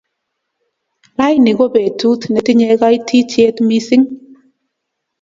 raini 1.17 1.51
ko 1.57 1.65
petut 1.75 2.21
netinye 2.33 2.67
kaititiet 2.81 3.55
missing 3.67 4.05